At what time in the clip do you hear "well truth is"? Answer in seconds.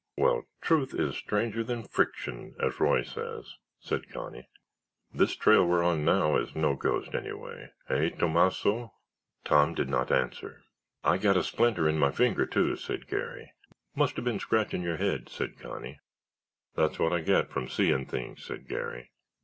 0.17-1.15